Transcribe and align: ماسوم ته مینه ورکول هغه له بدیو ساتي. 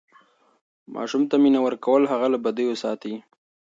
ماسوم 0.93 1.23
ته 1.29 1.35
مینه 1.43 1.59
ورکول 1.65 2.03
هغه 2.13 2.27
له 2.33 2.37
بدیو 2.43 2.73
ساتي. 2.83 3.13